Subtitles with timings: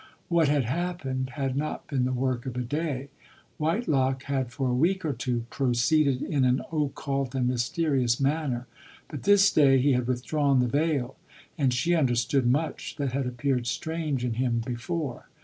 [0.29, 3.09] What had happened, had not been the work of a day;
[3.59, 8.65] Whitelock had for a week or two proceeded in an occult and myste rious manner:
[9.09, 11.17] but this day he had withdrawn the veil;
[11.55, 15.27] and she understood much that had appeared strange in him before.